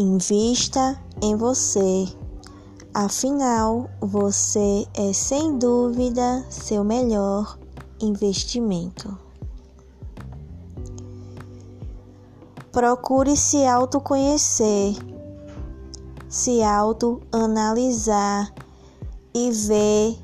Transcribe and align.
Invista 0.00 0.96
em 1.20 1.34
você. 1.34 2.06
Afinal, 2.94 3.90
você 4.00 4.86
é 4.94 5.12
sem 5.12 5.58
dúvida 5.58 6.46
seu 6.48 6.84
melhor 6.84 7.58
investimento. 8.00 9.18
Procure 12.70 13.36
se 13.36 13.66
autoconhecer, 13.66 14.94
se 16.28 16.62
autoanalisar 16.62 18.54
e 19.34 19.50
ver 19.50 20.16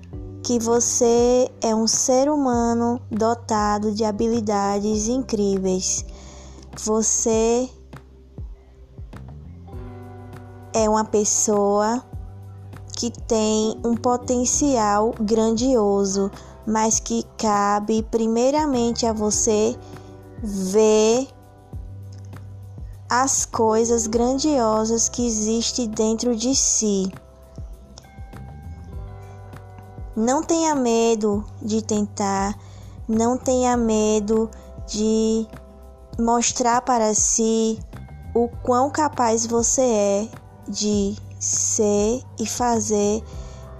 que 0.44 0.56
você 0.60 1.50
é 1.60 1.74
um 1.74 1.88
ser 1.88 2.30
humano 2.30 3.00
dotado 3.10 3.90
de 3.90 4.04
habilidades 4.04 5.08
incríveis. 5.08 6.04
Você 6.80 7.68
é 10.74 10.90
uma 10.90 11.04
pessoa 11.04 12.04
que 12.96 13.08
tem 13.08 13.78
um 13.84 13.96
potencial 13.96 15.14
grandioso, 15.20 16.30
mas 16.66 16.98
que 16.98 17.24
cabe 17.38 18.02
primeiramente 18.02 19.06
a 19.06 19.12
você 19.12 19.76
ver 20.42 21.28
as 23.08 23.44
coisas 23.44 24.08
grandiosas 24.08 25.08
que 25.08 25.24
existem 25.24 25.88
dentro 25.88 26.34
de 26.34 26.54
si. 26.56 27.10
Não 30.16 30.42
tenha 30.42 30.74
medo 30.74 31.44
de 31.62 31.82
tentar, 31.82 32.58
não 33.08 33.36
tenha 33.36 33.76
medo 33.76 34.50
de 34.86 35.46
mostrar 36.18 36.82
para 36.82 37.14
si 37.14 37.78
o 38.34 38.48
quão 38.62 38.90
capaz 38.90 39.46
você 39.46 39.82
é 39.82 40.43
de 40.68 41.16
ser 41.38 42.22
e 42.38 42.46
fazer 42.46 43.22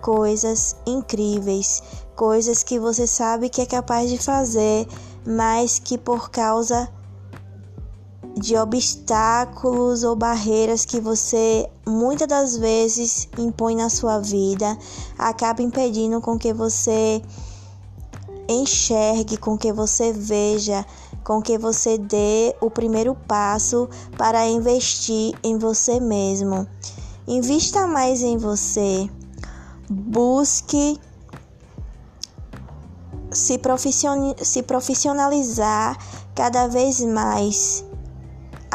coisas 0.02 0.77
incríveis, 0.86 1.82
coisas 2.14 2.62
que 2.62 2.78
você 2.78 3.06
sabe 3.06 3.48
que 3.48 3.60
é 3.60 3.66
capaz 3.66 4.10
de 4.10 4.18
fazer, 4.18 4.86
mas 5.26 5.78
que 5.78 5.96
por 5.96 6.30
causa 6.30 6.88
de 8.36 8.56
obstáculos 8.56 10.02
ou 10.02 10.16
barreiras 10.16 10.84
que 10.84 11.00
você 11.00 11.68
muitas 11.86 12.28
das 12.28 12.56
vezes 12.56 13.28
impõe 13.38 13.76
na 13.76 13.88
sua 13.88 14.19
vida, 14.19 14.76
acaba 15.16 15.62
impedindo 15.62 16.20
com 16.20 16.36
que 16.36 16.52
você 16.52 17.22
enxergue, 18.48 19.36
com 19.36 19.56
que 19.56 19.72
você 19.72 20.12
veja, 20.12 20.84
com 21.25 21.41
que 21.42 21.58
você 21.58 21.98
dê 21.98 22.55
o 22.61 22.70
primeiro 22.70 23.14
passo 23.27 23.89
para 24.17 24.47
investir 24.47 25.34
em 25.42 25.58
você 25.58 25.98
mesmo. 25.98 26.69
Invista 27.27 27.86
mais 27.86 28.22
em 28.22 28.36
você. 28.36 29.08
Busque 29.89 31.00
se, 33.33 33.58
profissionalizar 34.62 35.98
cada 36.34 36.69
vez 36.69 37.00
mais 37.00 37.84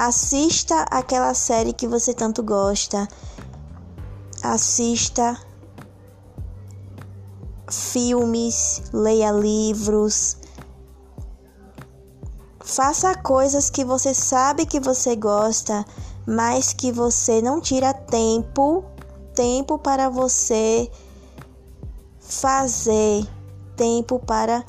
Assista 0.01 0.85
aquela 0.89 1.33
série 1.33 1.73
que 1.73 1.85
você 1.85 2.13
tanto 2.13 2.41
gosta. 2.41 3.05
Assista 4.41 5.37
filmes, 7.69 8.81
leia 8.93 9.29
livros. 9.29 10.37
Faça 12.69 13.15
coisas 13.15 13.67
que 13.69 13.83
você 13.83 14.13
sabe 14.13 14.63
que 14.63 14.79
você 14.79 15.15
gosta, 15.15 15.83
mas 16.25 16.71
que 16.71 16.91
você 16.91 17.41
não 17.41 17.59
tira 17.59 17.93
tempo, 17.93 18.85
tempo 19.33 19.79
para 19.79 20.07
você 20.07 20.89
fazer, 22.19 23.27
tempo 23.75 24.19
para 24.19 24.63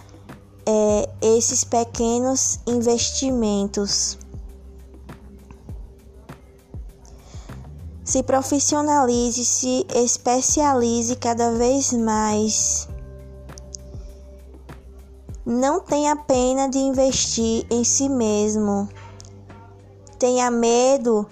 é, 0.65 1.11
esses 1.21 1.63
pequenos 1.63 2.59
investimentos. 2.67 4.19
se 8.03 8.25
profissionalize, 8.25 9.45
se 9.45 9.87
especialize 9.95 11.15
cada 11.15 11.53
vez 11.53 11.93
mais. 11.93 12.90
Não 15.51 15.81
tenha 15.81 16.15
pena 16.15 16.69
de 16.69 16.79
investir 16.79 17.67
em 17.69 17.83
si 17.83 18.09
mesmo. 18.09 18.89
Tenha 20.17 20.49
medo 20.49 21.27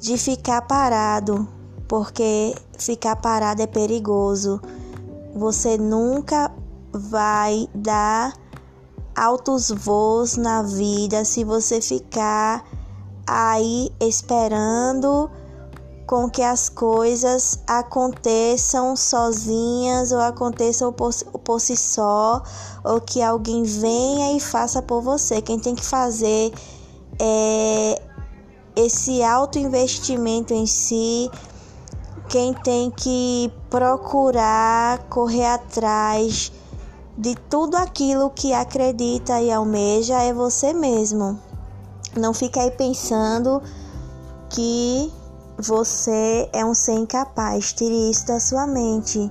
de 0.00 0.16
ficar 0.16 0.62
parado, 0.62 1.48
porque 1.88 2.54
ficar 2.78 3.16
parado 3.16 3.62
é 3.62 3.66
perigoso. 3.66 4.60
Você 5.34 5.76
nunca 5.76 6.52
vai 6.92 7.68
dar 7.74 8.34
altos 9.12 9.72
voos 9.72 10.36
na 10.36 10.62
vida 10.62 11.24
se 11.24 11.42
você 11.42 11.80
ficar 11.80 12.64
aí 13.26 13.90
esperando 13.98 15.28
com 16.06 16.28
que 16.28 16.42
as 16.42 16.68
coisas 16.68 17.58
aconteçam 17.66 18.94
sozinhas 18.94 20.12
ou 20.12 20.20
aconteçam 20.20 20.92
por, 20.92 21.14
por 21.44 21.60
si 21.60 21.76
só, 21.76 22.42
ou 22.84 23.00
que 23.00 23.22
alguém 23.22 23.62
venha 23.62 24.36
e 24.36 24.40
faça 24.40 24.82
por 24.82 25.00
você. 25.00 25.40
Quem 25.40 25.58
tem 25.58 25.74
que 25.74 25.84
fazer 25.84 26.52
é 27.18 28.02
esse 28.76 29.20
investimento 29.56 30.52
em 30.52 30.66
si, 30.66 31.30
quem 32.28 32.52
tem 32.52 32.90
que 32.90 33.52
procurar 33.70 34.98
correr 35.08 35.46
atrás 35.46 36.52
de 37.16 37.34
tudo 37.48 37.76
aquilo 37.76 38.30
que 38.30 38.52
acredita 38.52 39.40
e 39.40 39.52
almeja 39.52 40.20
é 40.20 40.32
você 40.32 40.72
mesmo. 40.72 41.38
Não 42.16 42.34
fique 42.34 42.58
aí 42.58 42.70
pensando 42.70 43.62
que 44.50 45.12
você 45.58 46.48
é 46.52 46.64
um 46.64 46.74
ser 46.74 46.94
incapaz, 46.94 47.72
tire 47.72 48.10
isso 48.10 48.26
da 48.26 48.40
sua 48.40 48.66
mente. 48.66 49.30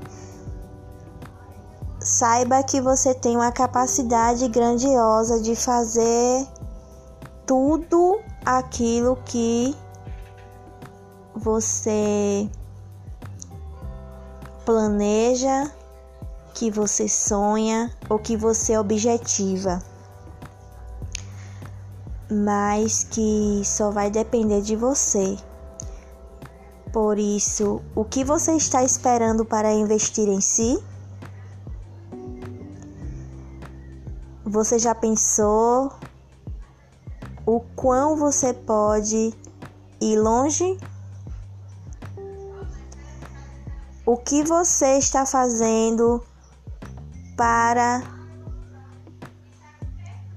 Saiba 2.00 2.63
que 2.63 2.81
você 2.81 3.13
tem 3.13 3.35
uma 3.35 3.51
capacidade 3.51 4.47
grandiosa 4.47 5.41
de 5.41 5.56
fazer 5.56 6.47
tudo 7.45 8.19
aquilo 8.45 9.17
que 9.25 9.75
você 11.35 12.50
planeja, 14.66 15.72
que 16.53 16.72
você 16.72 17.07
sonha 17.07 17.91
ou 18.09 18.17
que 18.17 18.38
você 18.38 18.78
objetiva. 18.78 19.81
Mas 22.31 23.03
que 23.03 23.61
só 23.66 23.91
vai 23.91 24.09
depender 24.09 24.61
de 24.61 24.75
você. 24.75 25.38
Por 26.94 27.18
isso, 27.18 27.81
o 27.96 28.06
que 28.06 28.24
você 28.24 28.54
está 28.54 28.84
esperando 28.84 29.44
para 29.44 29.74
investir 29.74 30.30
em 30.30 30.40
si? 30.40 30.78
Você 34.46 34.78
já 34.78 34.94
pensou 34.94 35.92
o 37.48 37.62
quão 37.76 38.16
você 38.16 38.53
pode 38.53 39.34
ir 40.00 40.20
longe? 40.20 40.78
O 44.06 44.16
que 44.16 44.44
você 44.44 45.00
está 45.00 45.26
fazendo 45.26 46.24
para 47.36 48.03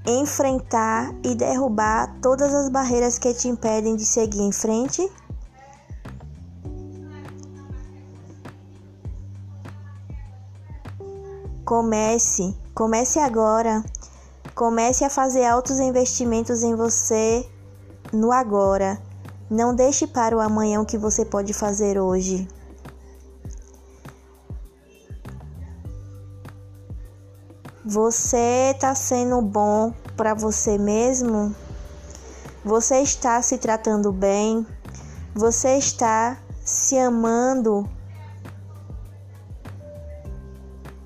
enfrentar 0.06 1.14
e 1.22 1.34
derrubar 1.34 2.19
todas 2.22 2.54
as 2.54 2.70
barreiras 2.70 3.19
que 3.19 3.34
te 3.34 3.46
impedem 3.46 3.94
de 3.94 4.06
seguir 4.06 4.40
em 4.40 4.52
frente? 4.52 5.06
Comece, 11.66 12.56
comece 12.72 13.18
agora. 13.18 13.84
Comece 14.54 15.04
a 15.04 15.10
fazer 15.10 15.44
altos 15.44 15.80
investimentos 15.80 16.62
em 16.62 16.76
você 16.76 17.44
no 18.12 18.30
agora. 18.30 19.02
Não 19.50 19.74
deixe 19.74 20.06
para 20.06 20.36
o 20.36 20.40
amanhã 20.40 20.80
o 20.80 20.86
que 20.86 20.96
você 20.96 21.24
pode 21.24 21.52
fazer 21.52 21.98
hoje. 21.98 22.46
Você 27.84 28.70
está 28.72 28.94
sendo 28.94 29.42
bom 29.42 29.92
para 30.16 30.34
você 30.34 30.78
mesmo? 30.78 31.52
Você 32.64 33.00
está 33.00 33.42
se 33.42 33.58
tratando 33.58 34.12
bem? 34.12 34.64
Você 35.34 35.78
está 35.78 36.38
se 36.64 36.96
amando 36.96 37.90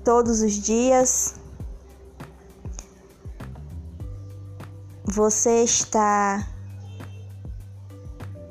todos 0.03 0.41
os 0.41 0.53
dias. 0.53 1.35
Você 5.03 5.63
está 5.63 6.47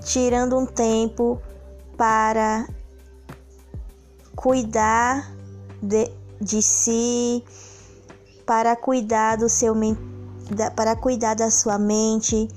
tirando 0.04 0.58
um 0.58 0.66
tempo 0.66 1.40
para 1.96 2.66
cuidar 4.34 5.30
de, 5.82 6.10
de 6.40 6.62
si, 6.62 7.44
para 8.46 8.74
cuidar 8.74 9.36
do 9.36 9.48
seu 9.48 9.74
para 10.74 10.96
cuidar 10.96 11.34
da 11.34 11.50
sua 11.50 11.78
mente, 11.78 12.48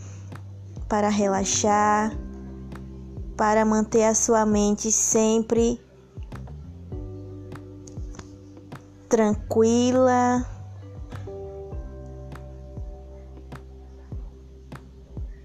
para 0.88 1.10
relaxar, 1.10 2.18
para 3.38 3.66
manter 3.66 4.06
a 4.06 4.16
sua 4.16 4.46
mente 4.46 4.92
sempre 4.92 5.83
tranquila. 9.14 10.44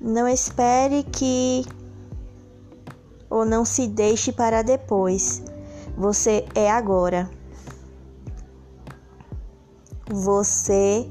Não 0.00 0.26
espere 0.26 1.02
que 1.02 1.66
ou 3.28 3.44
não 3.44 3.66
se 3.66 3.86
deixe 3.86 4.32
para 4.32 4.62
depois. 4.62 5.42
Você 5.98 6.46
é 6.54 6.70
agora. 6.70 7.28
Você 10.10 11.06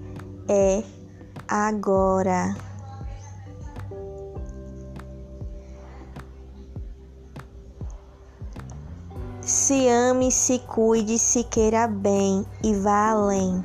é 0.50 0.82
agora. 1.48 2.56
Se 9.48 9.88
ame, 9.88 10.30
se 10.30 10.60
cuide, 10.60 11.18
se 11.18 11.42
queira 11.42 11.88
bem 11.88 12.46
e 12.62 12.74
vá 12.74 13.12
além. 13.12 13.64